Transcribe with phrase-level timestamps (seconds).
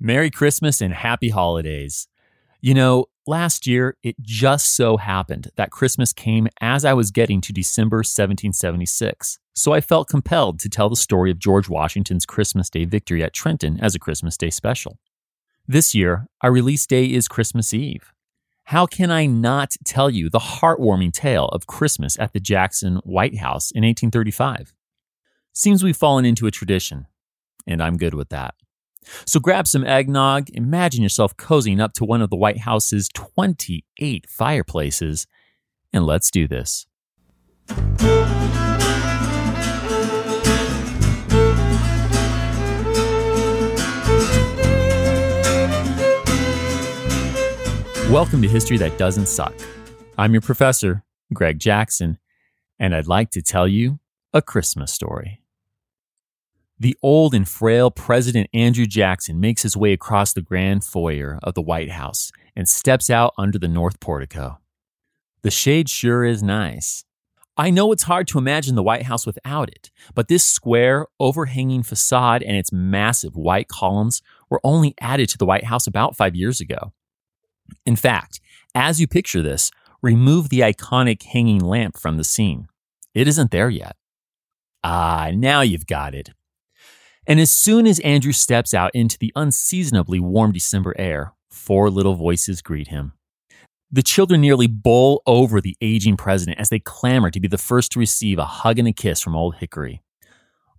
[0.00, 2.06] Merry Christmas and happy holidays.
[2.60, 7.40] You know, last year it just so happened that Christmas came as I was getting
[7.40, 9.40] to December 1776.
[9.54, 13.32] So I felt compelled to tell the story of George Washington's Christmas Day victory at
[13.32, 15.00] Trenton as a Christmas Day special.
[15.66, 18.12] This year, our release day is Christmas Eve.
[18.66, 23.38] How can I not tell you the heartwarming tale of Christmas at the Jackson White
[23.38, 24.74] House in 1835?
[25.52, 27.08] Seems we've fallen into a tradition,
[27.66, 28.54] and I'm good with that.
[29.24, 34.26] So grab some eggnog, imagine yourself cozying up to one of the White House's 28
[34.28, 35.26] fireplaces,
[35.92, 36.86] and let's do this.
[48.10, 49.54] Welcome to History That Doesn't Suck.
[50.16, 52.18] I'm your professor, Greg Jackson,
[52.78, 54.00] and I'd like to tell you
[54.32, 55.42] a Christmas story.
[56.80, 61.54] The old and frail President Andrew Jackson makes his way across the grand foyer of
[61.54, 64.58] the White House and steps out under the north portico.
[65.42, 67.04] The shade sure is nice.
[67.56, 71.82] I know it's hard to imagine the White House without it, but this square, overhanging
[71.82, 76.36] facade and its massive white columns were only added to the White House about five
[76.36, 76.92] years ago.
[77.84, 78.40] In fact,
[78.76, 82.68] as you picture this, remove the iconic hanging lamp from the scene.
[83.14, 83.96] It isn't there yet.
[84.84, 86.30] Ah, now you've got it.
[87.28, 92.14] And as soon as Andrew steps out into the unseasonably warm December air, four little
[92.14, 93.12] voices greet him.
[93.92, 97.92] The children nearly bowl over the aging president as they clamor to be the first
[97.92, 100.02] to receive a hug and a kiss from Old Hickory.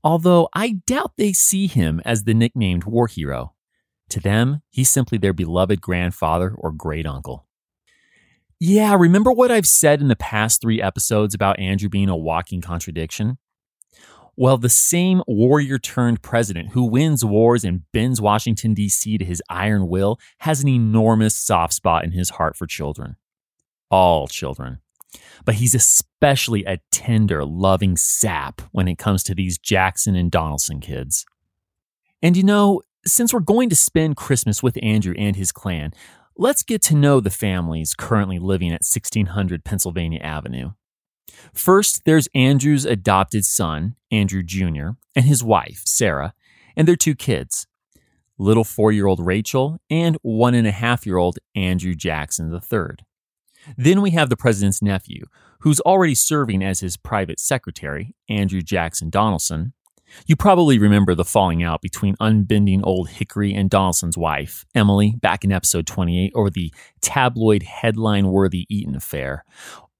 [0.03, 3.53] Although I doubt they see him as the nicknamed war hero.
[4.09, 7.45] To them, he's simply their beloved grandfather or great uncle.
[8.59, 12.59] Yeah, remember what I've said in the past three episodes about Andrew being a walking
[12.59, 13.37] contradiction?
[14.39, 19.17] Well, the same warrior turned president who wins wars and bends Washington, D.C.
[19.17, 23.17] to his iron will has an enormous soft spot in his heart for children.
[23.91, 24.79] All children.
[25.43, 30.81] But he's especially a tender, loving sap when it comes to these Jackson and Donelson
[30.81, 31.25] kids.
[32.21, 35.91] And you know, since we're going to spend Christmas with Andrew and his clan,
[36.37, 40.71] let's get to know the families currently living at 1600 Pennsylvania Avenue.
[41.53, 46.33] First, there's Andrew's adopted son, Andrew Jr., and his wife, Sarah,
[46.75, 47.67] and their two kids,
[48.37, 52.95] little four year old Rachel and one and a half year old Andrew Jackson III.
[53.77, 55.25] Then we have the president's nephew,
[55.59, 59.73] who's already serving as his private secretary, Andrew Jackson Donelson,
[60.25, 65.43] you probably remember the falling out between unbending old Hickory and Donelson's wife, Emily, back
[65.43, 69.45] in episode 28 over the tabloid headline worthy Eaton affair.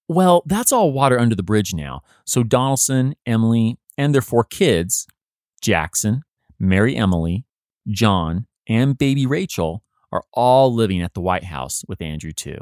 [0.10, 2.02] Well, that's all water under the bridge now.
[2.26, 5.06] So Donelson, Emily, and their four kids,
[5.62, 6.24] Jackson,
[6.60, 7.46] Mary Emily,
[7.88, 12.58] John, and baby Rachel, are all living at the White House with Andrew, too.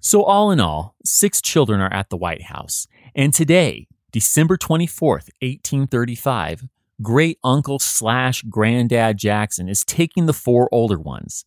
[0.00, 2.86] So, all in all, six children are at the White House.
[3.14, 6.64] And today, December 24th, 1835,
[7.00, 11.44] great uncle slash granddad Jackson is taking the four older ones,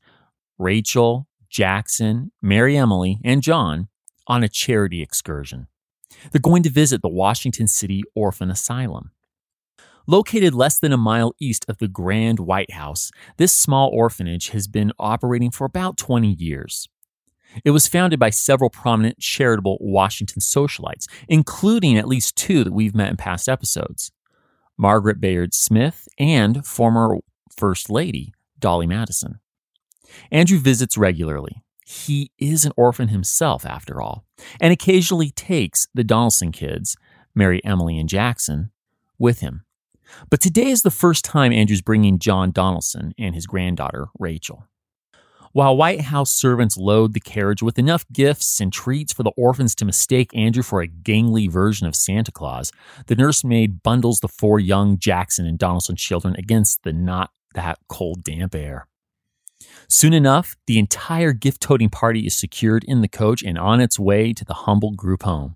[0.57, 3.89] Rachel, Jackson, Mary Emily, and John,
[4.27, 5.67] on a charity excursion.
[6.31, 9.11] They're going to visit the Washington City Orphan Asylum.
[10.07, 14.67] Located less than a mile east of the Grand White House, this small orphanage has
[14.67, 16.87] been operating for about 20 years.
[17.63, 22.95] It was founded by several prominent charitable Washington socialites, including at least two that we've
[22.95, 24.11] met in past episodes
[24.77, 27.17] Margaret Bayard Smith and former
[27.55, 29.39] First Lady Dolly Madison.
[30.31, 31.63] Andrew visits regularly.
[31.85, 34.25] He is an orphan himself, after all,
[34.59, 36.97] and occasionally takes the Donelson kids,
[37.35, 38.71] Mary Emily and Jackson,
[39.19, 39.65] with him.
[40.31, 44.67] But today is the first time Andrew's bringing John Donelson and his granddaughter, Rachel.
[45.51, 49.75] While White House servants load the carriage with enough gifts and treats for the orphans
[49.75, 52.71] to mistake Andrew for a gangly version of Santa Claus,
[53.05, 58.23] the nursemaid bundles the four young Jackson and Donelson children against the not that cold,
[58.23, 58.87] damp air.
[59.87, 63.99] Soon enough, the entire gift toting party is secured in the coach and on its
[63.99, 65.55] way to the humble group home.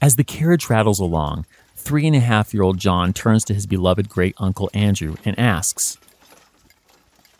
[0.00, 3.66] As the carriage rattles along, three and a half year old John turns to his
[3.66, 5.96] beloved great uncle Andrew and asks,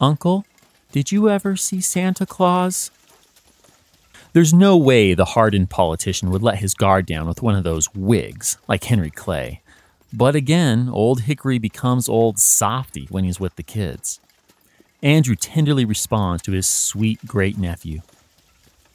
[0.00, 0.44] Uncle,
[0.92, 2.90] did you ever see Santa Claus?
[4.32, 7.94] There's no way the hardened politician would let his guard down with one of those
[7.94, 9.62] Whigs like Henry Clay.
[10.12, 14.20] But again, old Hickory becomes old softy when he's with the kids.
[15.06, 18.00] Andrew tenderly responds to his sweet great nephew.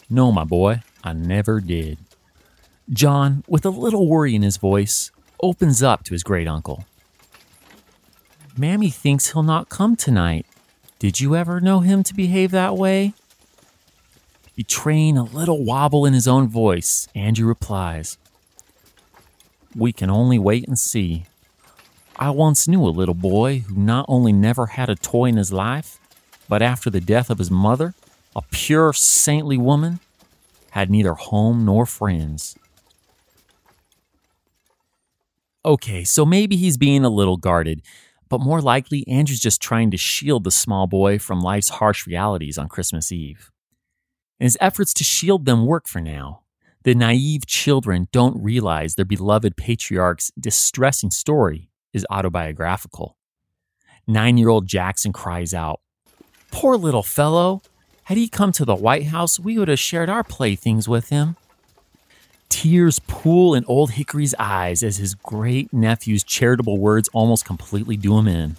[0.10, 2.00] No, my boy, I never did.
[2.92, 5.10] John, with a little worry in his voice,
[5.42, 6.84] opens up to his great uncle.
[8.58, 10.46] Mammy thinks he'll not come tonight.
[11.00, 13.14] Did you ever know him to behave that way?
[14.58, 18.18] Betraying a little wobble in his own voice, Andrew replies,
[19.74, 21.24] We can only wait and see.
[22.18, 25.54] I once knew a little boy who not only never had a toy in his
[25.54, 26.00] life,
[26.52, 27.94] but after the death of his mother,
[28.36, 30.02] a pure, saintly woman,
[30.72, 32.58] had neither home nor friends.
[35.64, 37.82] Okay, so maybe he's being a little guarded,
[38.28, 42.58] but more likely, Andrew's just trying to shield the small boy from life's harsh realities
[42.58, 43.50] on Christmas Eve.
[44.38, 46.42] And his efforts to shield them work for now.
[46.84, 53.16] The naive children don't realize their beloved patriarch's distressing story is autobiographical.
[54.06, 55.80] Nine year old Jackson cries out,
[56.52, 57.62] Poor little fellow!
[58.04, 61.38] Had he come to the White House, we would have shared our playthings with him.
[62.50, 68.18] Tears pool in old Hickory's eyes as his great nephew's charitable words almost completely do
[68.18, 68.58] him in.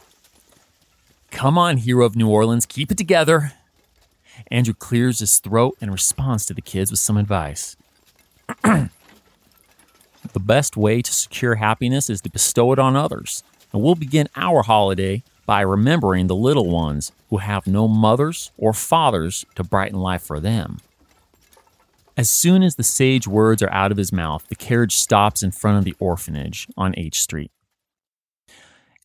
[1.31, 3.53] Come on, hero of New Orleans, keep it together.
[4.51, 7.77] Andrew clears his throat and responds to the kids with some advice.
[8.63, 8.89] the
[10.41, 13.43] best way to secure happiness is to bestow it on others,
[13.73, 15.23] and we'll begin our holiday
[15.53, 20.41] by remembering the little ones who have no mothers or fathers to brighten life for
[20.41, 20.79] them.
[22.17, 25.51] As soon as the sage words are out of his mouth, the carriage stops in
[25.51, 27.51] front of the orphanage on H Street.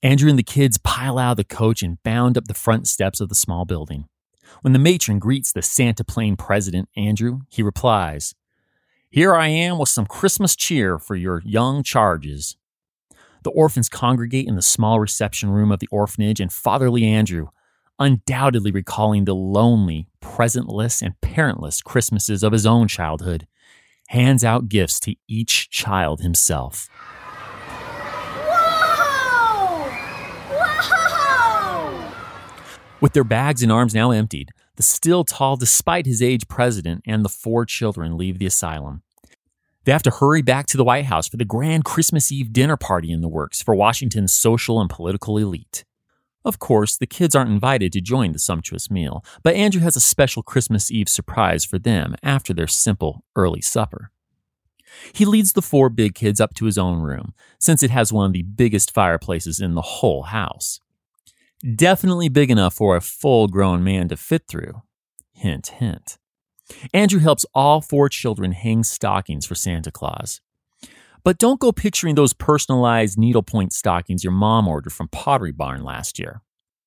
[0.01, 3.19] Andrew and the kids pile out of the coach and bound up the front steps
[3.19, 4.05] of the small building.
[4.61, 8.35] When the matron greets the Santa Plane president, Andrew, he replies,
[9.09, 12.55] Here I am with some Christmas cheer for your young charges.
[13.47, 17.47] The orphans congregate in the small reception room of the orphanage, and fatherly Andrew,
[17.97, 23.47] undoubtedly recalling the lonely, presentless, and parentless Christmases of his own childhood,
[24.09, 26.89] hands out gifts to each child himself.
[28.49, 29.91] Whoa!
[30.89, 32.11] Whoa!
[32.99, 37.23] With their bags and arms now emptied, the still tall, despite his age, president and
[37.23, 39.03] the four children leave the asylum.
[39.87, 42.75] They have to hurry back to the White House for the grand Christmas Eve dinner
[42.75, 45.85] party in the works for Washington's social and political elite.
[46.43, 50.01] Of course, the kids aren't invited to join the sumptuous meal, but Andrew has a
[50.01, 54.11] special Christmas Eve surprise for them after their simple early supper.
[55.13, 58.25] He leads the four big kids up to his own room, since it has one
[58.25, 60.81] of the biggest fireplaces in the whole house.
[61.77, 64.81] Definitely big enough for a full grown man to fit through.
[65.31, 66.17] Hint, hint.
[66.93, 70.41] Andrew helps all four children hang stockings for Santa Claus.
[71.23, 76.19] But don't go picturing those personalized needlepoint stockings your mom ordered from Pottery Barn last
[76.19, 76.41] year.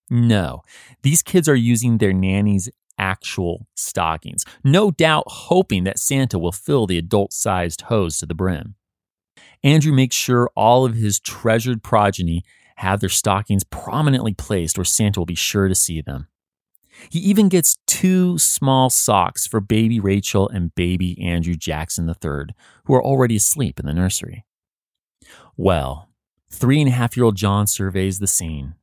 [0.08, 0.62] No,
[1.02, 2.68] these kids are using their nanny's
[2.98, 8.34] actual stockings, no doubt hoping that Santa will fill the adult sized hose to the
[8.34, 8.74] brim.
[9.62, 12.44] Andrew makes sure all of his treasured progeny
[12.76, 16.28] have their stockings prominently placed where Santa will be sure to see them.
[17.08, 22.54] He even gets two small socks for baby Rachel and baby Andrew Jackson III,
[22.84, 24.44] who are already asleep in the nursery.
[25.56, 26.08] Well,
[26.50, 28.74] three and a half year old John surveys the scene.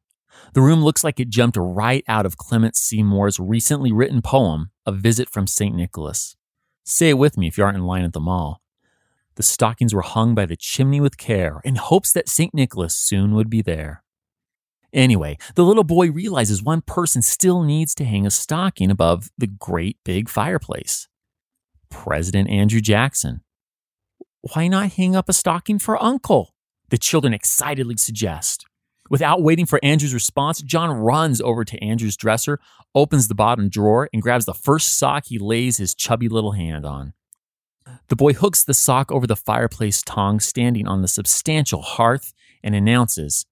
[0.54, 3.04] The room looks like it jumped right out of Clement C.
[3.04, 5.76] Moore's recently written poem, A Visit from St.
[5.76, 6.36] Nicholas.
[6.84, 8.62] Say it with me if you aren't in line at the mall.
[9.36, 12.54] The stockings were hung by the chimney with care in hopes that St.
[12.54, 14.04] Nicholas soon would be there.
[14.94, 19.48] Anyway, the little boy realizes one person still needs to hang a stocking above the
[19.48, 21.08] great big fireplace
[21.90, 23.42] President Andrew Jackson.
[24.42, 26.54] Why not hang up a stocking for Uncle?
[26.90, 28.66] The children excitedly suggest.
[29.10, 32.60] Without waiting for Andrew's response, John runs over to Andrew's dresser,
[32.94, 36.86] opens the bottom drawer, and grabs the first sock he lays his chubby little hand
[36.86, 37.14] on.
[38.10, 42.76] The boy hooks the sock over the fireplace tongs standing on the substantial hearth and
[42.76, 43.46] announces,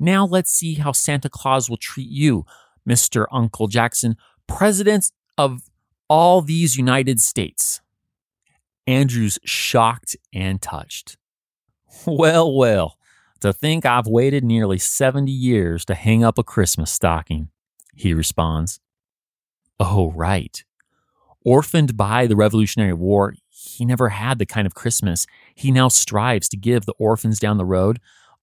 [0.00, 2.46] now let's see how Santa Claus will treat you,
[2.88, 3.26] Mr.
[3.30, 4.16] Uncle Jackson,
[4.46, 5.70] President of
[6.08, 7.80] all these United States.
[8.86, 11.16] Andrew's shocked and touched.
[12.06, 12.96] Well, well,
[13.40, 17.48] to think I've waited nearly 70 years to hang up a Christmas stocking,
[17.94, 18.80] he responds.
[19.78, 20.64] Oh, right.
[21.44, 26.48] Orphaned by the Revolutionary War, he never had the kind of Christmas he now strives
[26.48, 27.98] to give the orphans down the road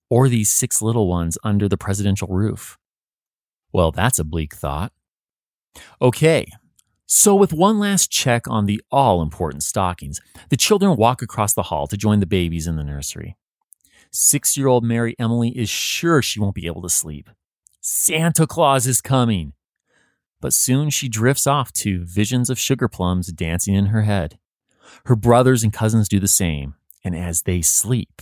[0.10, 2.78] or these six little ones under the presidential roof.
[3.72, 4.92] Well, that's a bleak thought.
[6.02, 6.48] Okay,
[7.06, 11.64] so with one last check on the all important stockings, the children walk across the
[11.64, 13.38] hall to join the babies in the nursery.
[14.12, 17.30] Six year old Mary Emily is sure she won't be able to sleep.
[17.80, 19.54] Santa Claus is coming.
[20.42, 24.38] But soon she drifts off to visions of sugar plums dancing in her head.
[25.06, 28.22] Her brothers and cousins do the same, and as they sleep,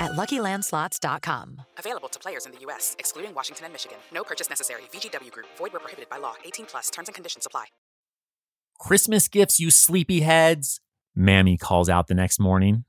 [0.00, 1.62] at LuckyLandSlots.com.
[1.78, 3.98] Available to players in the U.S., excluding Washington and Michigan.
[4.12, 4.82] No purchase necessary.
[4.92, 5.46] VGW Group.
[5.56, 6.34] Void where prohibited by law.
[6.44, 6.90] 18 plus.
[6.90, 7.66] Terms and conditions apply.
[8.78, 10.80] Christmas gifts, you sleepy heads,
[11.14, 12.84] Mammy calls out the next morning.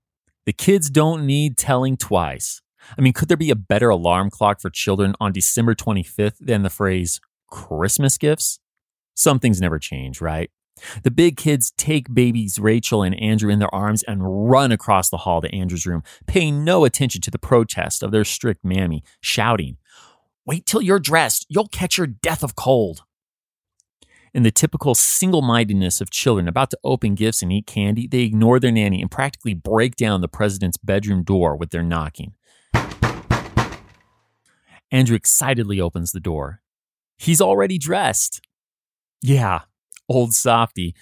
[0.46, 2.62] The kids don't need telling twice.
[2.98, 6.62] I mean, could there be a better alarm clock for children on December 25th than
[6.62, 8.60] the phrase Christmas gifts?
[9.16, 10.52] Some things never change, right?
[11.04, 15.18] The big kids take babies Rachel and Andrew in their arms and run across the
[15.18, 19.78] hall to Andrew's room, paying no attention to the protest of their strict mammy, shouting,
[20.46, 21.46] Wait till you're dressed.
[21.48, 23.04] You'll catch your death of cold.
[24.34, 28.22] In the typical single mindedness of children about to open gifts and eat candy, they
[28.22, 32.34] ignore their nanny and practically break down the president's bedroom door with their knocking.
[34.92, 36.62] Andrew excitedly opens the door.
[37.18, 38.42] He's already dressed.
[39.22, 39.62] Yeah,
[40.10, 40.96] old softy,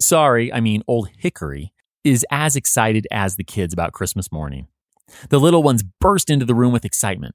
[0.00, 1.72] sorry, I mean old hickory,
[2.04, 4.68] is as excited as the kids about Christmas morning.
[5.28, 7.34] The little ones burst into the room with excitement.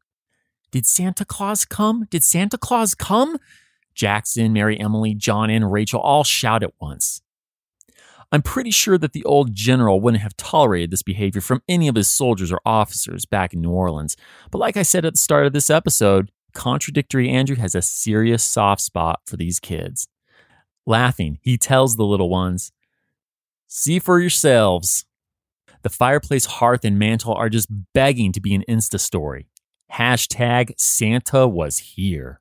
[0.72, 2.08] Did Santa Claus come?
[2.10, 3.38] Did Santa Claus come?
[3.94, 7.22] Jackson, Mary Emily, John, and Rachel all shout at once.
[8.32, 11.96] I'm pretty sure that the old general wouldn't have tolerated this behavior from any of
[11.96, 14.18] his soldiers or officers back in New Orleans.
[14.52, 18.44] But like I said at the start of this episode, contradictory Andrew has a serious
[18.44, 20.08] soft spot for these kids.
[20.88, 22.72] Laughing, he tells the little ones,
[23.68, 25.06] See for yourselves.
[25.84, 29.50] The fireplace, hearth, and mantle are just begging to be an Insta story.
[29.92, 32.40] Hashtag Santa was here.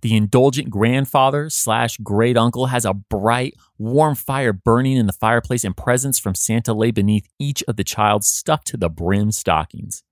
[0.00, 5.64] The indulgent grandfather slash great uncle has a bright, warm fire burning in the fireplace,
[5.64, 10.02] and presents from Santa lay beneath each of the child's stuffed to the brim stockings.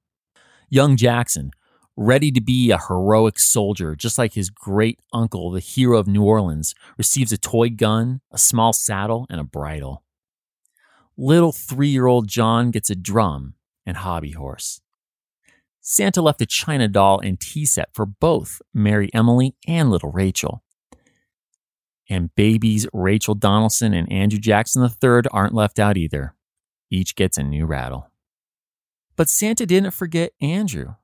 [0.69, 1.53] Young Jackson,
[1.97, 6.23] ready to be a heroic soldier, just like his great uncle, the hero of New
[6.23, 10.03] Orleans, receives a toy gun, a small saddle, and a bridle.
[11.17, 13.55] Little three year old John gets a drum
[13.87, 14.81] and hobby horse.
[15.81, 20.63] Santa left a china doll and tea set for both Mary Emily and little Rachel.
[22.11, 26.35] And babies Rachel Donelson and Andrew Jackson III aren't left out either.
[26.91, 28.11] Each gets a new rattle.
[29.17, 30.95] But Santa didn't forget Andrew.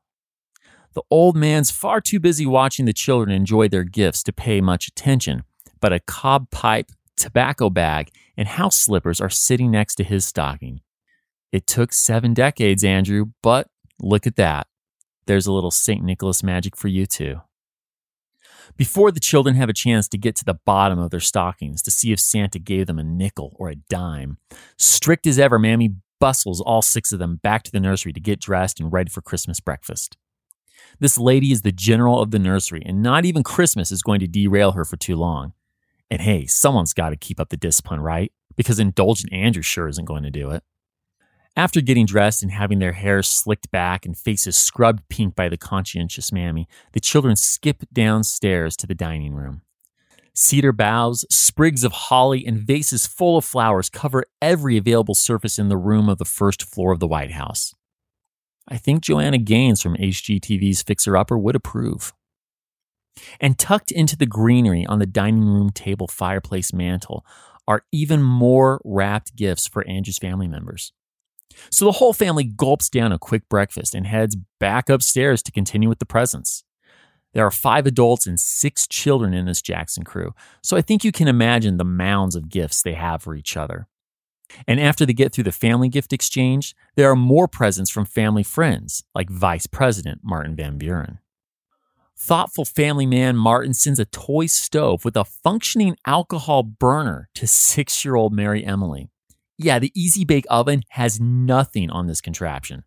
[0.94, 4.88] The old man's far too busy watching the children enjoy their gifts to pay much
[4.88, 5.44] attention,
[5.80, 10.80] but a cob pipe, tobacco bag, and house slippers are sitting next to his stocking.
[11.50, 13.68] It took seven decades, Andrew, but
[14.00, 14.66] look at that
[15.26, 16.02] there's a little St.
[16.02, 17.40] Nicholas magic for you too.
[18.76, 21.90] Before the children have a chance to get to the bottom of their stockings to
[21.90, 24.38] see if Santa gave them a nickel or a dime,
[24.78, 28.40] strict as ever, Mammy bustles all six of them back to the nursery to get
[28.40, 30.16] dressed and ready for Christmas breakfast.
[30.98, 34.26] This lady is the general of the nursery, and not even Christmas is going to
[34.26, 35.52] derail her for too long.
[36.10, 38.32] And hey, someone's got to keep up the discipline, right?
[38.56, 40.62] Because indulgent Andrew sure isn't going to do it.
[41.56, 45.58] After getting dressed and having their hair slicked back and faces scrubbed pink by the
[45.58, 49.60] conscientious mammy, the children skip downstairs to the dining room.
[50.34, 55.68] Cedar boughs, sprigs of holly, and vases full of flowers cover every available surface in
[55.68, 57.74] the room of the first floor of the White House.
[58.68, 62.12] I think Joanna Gaines from HGTV's Fixer Upper would approve.
[63.40, 67.26] And tucked into the greenery on the dining room table fireplace mantel
[67.68, 70.92] are even more wrapped gifts for Andrew's family members.
[71.70, 75.88] So the whole family gulps down a quick breakfast and heads back upstairs to continue
[75.88, 76.64] with the presents.
[77.34, 81.12] There are five adults and six children in this Jackson crew, so I think you
[81.12, 83.88] can imagine the mounds of gifts they have for each other.
[84.66, 88.42] And after they get through the family gift exchange, there are more presents from family
[88.42, 91.18] friends, like Vice President Martin Van Buren.
[92.16, 98.04] Thoughtful family man Martin sends a toy stove with a functioning alcohol burner to six
[98.04, 99.08] year old Mary Emily.
[99.58, 102.84] Yeah, the Easy Bake Oven has nothing on this contraption.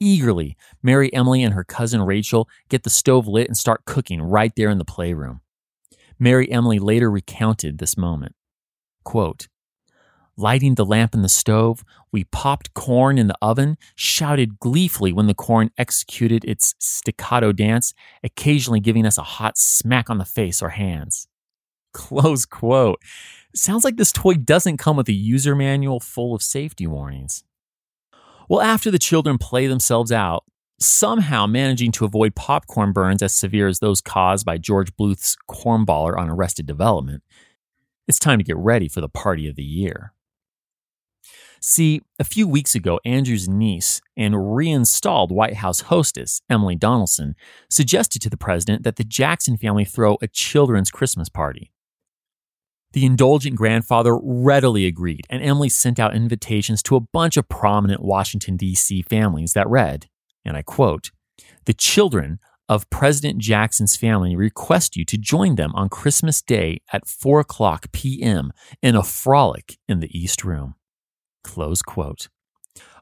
[0.00, 4.52] Eagerly, Mary Emily and her cousin Rachel get the stove lit and start cooking right
[4.56, 5.40] there in the playroom.
[6.18, 8.34] Mary Emily later recounted this moment.
[9.02, 9.48] Quote,
[10.36, 15.28] Lighting the lamp in the stove, we popped corn in the oven, shouted gleefully when
[15.28, 20.60] the corn executed its staccato dance, occasionally giving us a hot smack on the face
[20.60, 21.28] or hands.
[21.92, 23.00] Close quote.
[23.54, 27.44] Sounds like this toy doesn't come with a user manual full of safety warnings.
[28.48, 30.44] Well, after the children play themselves out,
[30.80, 36.18] somehow managing to avoid popcorn burns as severe as those caused by George Bluth's cornballer
[36.18, 37.22] on Arrested Development,
[38.08, 40.12] it's time to get ready for the party of the year.
[41.66, 47.32] See, a few weeks ago, Andrew's niece and reinstalled White House hostess, Emily Donelson,
[47.70, 51.72] suggested to the president that the Jackson family throw a children's Christmas party.
[52.92, 58.02] The indulgent grandfather readily agreed, and Emily sent out invitations to a bunch of prominent
[58.02, 59.00] Washington, D.C.
[59.00, 60.10] families that read,
[60.44, 61.12] and I quote,
[61.64, 67.08] The children of President Jackson's family request you to join them on Christmas Day at
[67.08, 68.52] 4 o'clock p.m.
[68.82, 70.74] in a frolic in the East Room.
[71.44, 72.28] Close quote.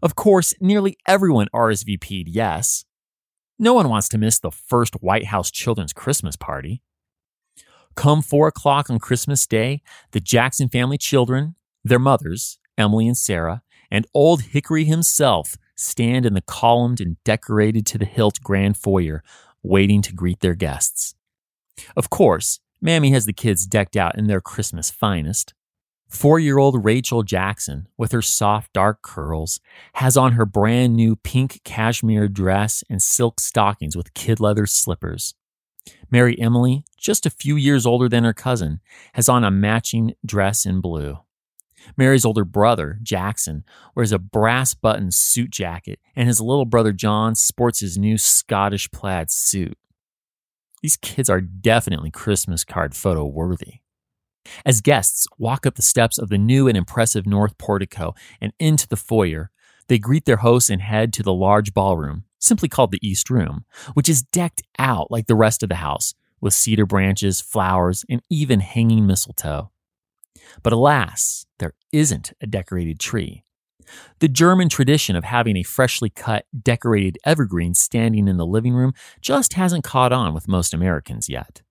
[0.02, 2.84] Of course, nearly everyone RSVP'd yes.
[3.58, 6.82] No one wants to miss the first White House Children's Christmas party.
[7.94, 13.62] Come four o'clock on Christmas Day, the Jackson family children, their mothers, Emily and Sarah,
[13.90, 19.22] and Old Hickory himself stand in the columned and decorated to the hilt grand foyer,
[19.62, 21.14] waiting to greet their guests.
[21.96, 25.54] Of course, Mammy has the kids decked out in their Christmas finest.
[26.12, 29.60] Four year old Rachel Jackson, with her soft dark curls,
[29.94, 35.34] has on her brand new pink cashmere dress and silk stockings with kid leather slippers.
[36.10, 38.80] Mary Emily, just a few years older than her cousin,
[39.14, 41.18] has on a matching dress in blue.
[41.96, 47.34] Mary's older brother, Jackson, wears a brass button suit jacket, and his little brother John
[47.34, 49.78] sports his new Scottish plaid suit.
[50.82, 53.81] These kids are definitely Christmas card photo worthy.
[54.64, 58.88] As guests walk up the steps of the new and impressive north portico and into
[58.88, 59.50] the foyer,
[59.88, 63.64] they greet their hosts and head to the large ballroom, simply called the East Room,
[63.94, 68.22] which is decked out like the rest of the house with cedar branches, flowers, and
[68.28, 69.70] even hanging mistletoe.
[70.62, 73.44] But alas, there isn't a decorated tree.
[74.20, 78.92] The German tradition of having a freshly cut, decorated evergreen standing in the living room
[79.20, 81.62] just hasn't caught on with most Americans yet.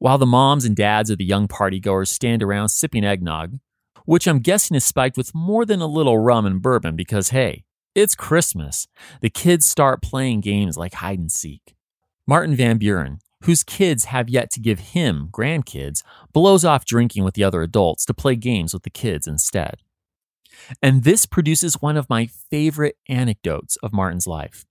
[0.00, 3.58] While the moms and dads of the young partygoers stand around sipping eggnog,
[4.04, 7.64] which I'm guessing is spiked with more than a little rum and bourbon because, hey,
[7.94, 8.86] it's Christmas.
[9.20, 11.74] The kids start playing games like hide and seek.
[12.26, 17.34] Martin Van Buren, whose kids have yet to give him grandkids, blows off drinking with
[17.34, 19.82] the other adults to play games with the kids instead.
[20.80, 24.64] And this produces one of my favorite anecdotes of Martin's life.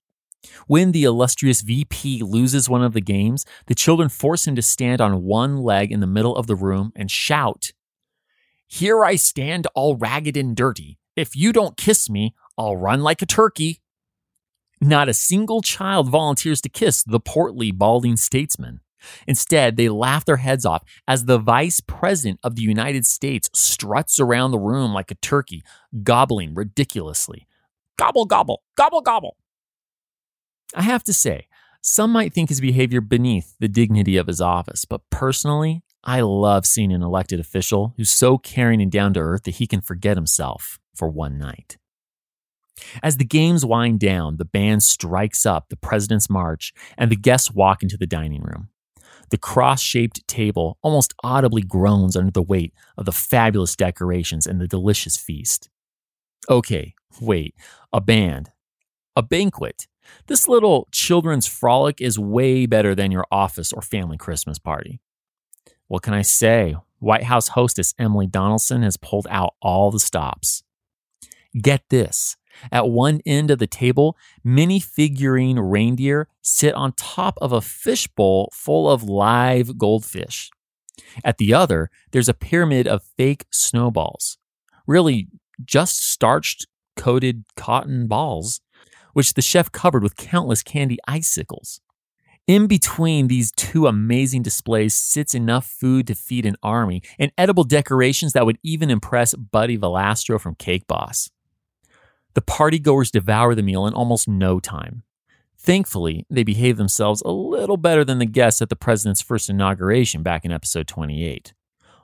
[0.68, 5.02] When the illustrious VP loses one of the games, the children force him to stand
[5.02, 7.72] on one leg in the middle of the room and shout,
[8.68, 11.00] Here I stand all ragged and dirty.
[11.16, 13.82] If you don't kiss me, I'll run like a turkey.
[14.80, 18.82] Not a single child volunteers to kiss the portly, balding statesman.
[19.26, 24.20] Instead, they laugh their heads off as the vice president of the United States struts
[24.20, 25.64] around the room like a turkey,
[26.04, 27.48] gobbling ridiculously.
[27.98, 29.38] Gobble, gobble, gobble, gobble.
[30.76, 31.48] I have to say,
[31.82, 36.66] some might think his behavior beneath the dignity of his office, but personally, I love
[36.66, 40.18] seeing an elected official who's so caring and down to earth that he can forget
[40.18, 41.78] himself for one night.
[43.02, 47.52] As the games wind down, the band strikes up the President's March and the guests
[47.52, 48.70] walk into the dining room.
[49.30, 54.62] The cross shaped table almost audibly groans under the weight of the fabulous decorations and
[54.62, 55.70] the delicious feast.
[56.50, 57.56] Okay, wait,
[57.92, 58.52] a band,
[59.16, 59.88] a banquet.
[60.28, 65.00] This little children's frolic is way better than your office or family Christmas party.
[65.88, 66.76] What can I say?
[67.00, 70.64] White House hostess Emily Donelson has pulled out all the stops.
[71.62, 72.36] Get this
[72.72, 78.50] At one end of the table, mini figurine reindeer sit on top of a fishbowl
[78.52, 80.50] full of live goldfish.
[81.24, 84.38] At the other, there's a pyramid of fake snowballs.
[84.88, 85.28] Really,
[85.64, 88.62] just starched coated cotton balls,
[89.18, 91.82] which the chef covered with countless candy icicles.
[92.46, 97.64] In between these two amazing displays sits enough food to feed an army and edible
[97.64, 101.32] decorations that would even impress Buddy Valastro from Cake Boss.
[102.36, 105.02] The partygoers devour the meal in almost no time.
[105.58, 110.22] Thankfully, they behave themselves a little better than the guests at the president's first inauguration
[110.22, 111.56] back in episode 28.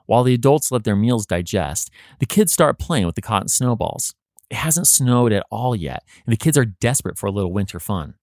[0.06, 4.16] While the adults let their meals digest, the kids start playing with the cotton snowballs.
[4.50, 7.80] It hasn't snowed at all yet, and the kids are desperate for a little winter
[7.80, 8.14] fun.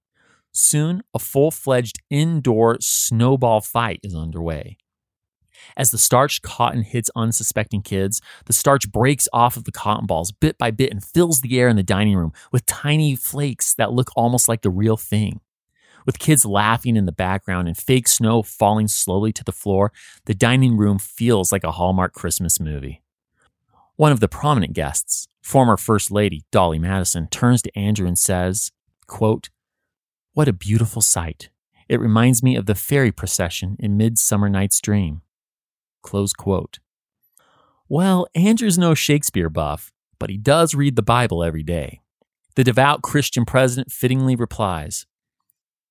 [0.53, 4.77] Soon, a full fledged indoor snowball fight is underway.
[5.77, 10.31] As the starched cotton hits unsuspecting kids, the starch breaks off of the cotton balls
[10.31, 13.93] bit by bit and fills the air in the dining room with tiny flakes that
[13.93, 15.39] look almost like the real thing.
[16.05, 19.91] With kids laughing in the background and fake snow falling slowly to the floor,
[20.25, 23.00] the dining room feels like a Hallmark Christmas movie.
[23.95, 28.71] One of the prominent guests, former First Lady Dolly Madison, turns to Andrew and says,
[29.08, 29.49] quote,
[30.34, 31.49] What a beautiful sight.
[31.89, 35.21] It reminds me of the fairy procession in Midsummer Night's Dream.
[36.01, 36.80] Close quote.
[37.89, 41.99] Well, Andrew's no Shakespeare buff, but he does read the Bible every day.
[42.56, 45.06] The devout Christian president fittingly replies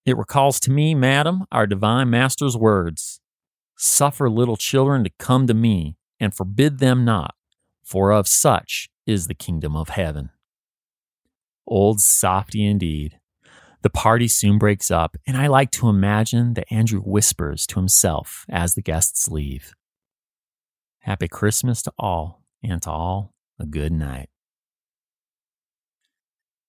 [0.07, 3.21] It recalls to me, madam, our divine master's words
[3.77, 7.35] Suffer little children to come to me, and forbid them not,
[7.90, 10.31] for of such is the kingdom of heaven.
[11.66, 13.18] Old softy indeed.
[13.83, 18.44] The party soon breaks up, and I like to imagine that Andrew whispers to himself
[18.48, 19.74] as the guests leave.
[21.00, 24.29] Happy Christmas to all, and to all, a good night.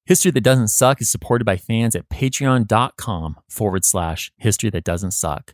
[0.06, 5.12] History That Doesn't Suck is supported by fans at patreon.com forward slash history that doesn't
[5.12, 5.54] suck.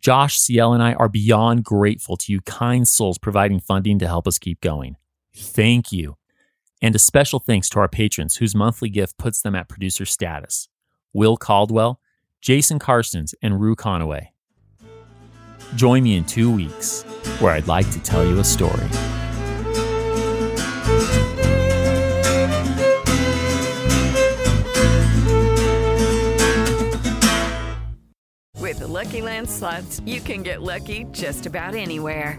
[0.00, 4.28] Josh, Ciel, and I are beyond grateful to you kind souls providing funding to help
[4.28, 4.96] us keep going.
[5.34, 6.16] Thank you.
[6.80, 10.68] And a special thanks to our patrons whose monthly gift puts them at producer status
[11.12, 12.00] Will Caldwell,
[12.40, 14.28] Jason Carstens, and Rue Conaway.
[15.74, 17.02] Join me in two weeks
[17.40, 18.88] where I'd like to tell you a story.
[28.56, 32.38] With the Lucky Land slots, you can get lucky just about anywhere.